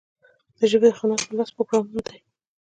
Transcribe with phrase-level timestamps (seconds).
[0.57, 2.17] د ژبې خدمت په لوست پروګرامونو دی.